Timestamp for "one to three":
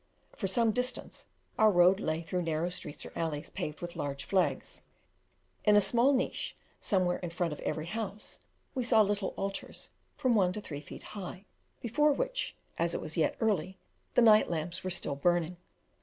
10.33-10.81